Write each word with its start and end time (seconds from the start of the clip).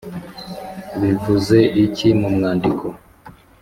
bivuze 0.99 1.57
iki 1.85 2.07
mumwandiko? 2.19 2.85